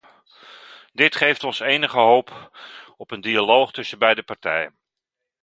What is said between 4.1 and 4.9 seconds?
partijen.